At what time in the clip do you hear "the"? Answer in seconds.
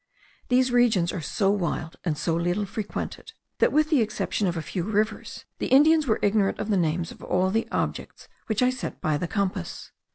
3.91-4.01, 5.59-5.67, 6.71-6.75, 7.51-7.67, 9.19-9.27